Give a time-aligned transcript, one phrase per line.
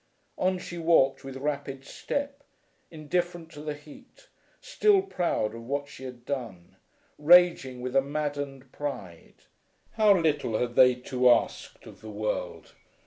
[0.39, 2.41] On she walked with rapid step,
[2.89, 6.75] indifferent to the heat, still proud of what she had done,
[7.19, 9.43] raging with a maddened pride.
[9.91, 12.71] How little had they two asked of the world!